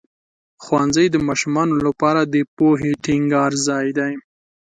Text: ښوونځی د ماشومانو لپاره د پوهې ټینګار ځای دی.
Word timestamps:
ښوونځی 0.63 1.07
د 1.11 1.17
ماشومانو 1.27 1.75
لپاره 1.87 2.21
د 2.33 2.35
پوهې 2.55 2.91
ټینګار 3.05 3.51
ځای 3.67 3.87
دی. 3.97 4.13